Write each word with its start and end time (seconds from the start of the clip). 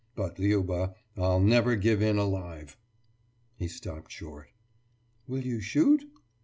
But, 0.15 0.39
Liuba, 0.39 0.95
I'll 1.15 1.39
never 1.39 1.75
give 1.75 2.01
in 2.01 2.17
alive....« 2.17 2.75
He 3.55 3.67
stopped 3.67 4.11
short. 4.11 4.47
»Will 5.27 5.45
you 5.45 5.61
shoot? 5.61 6.05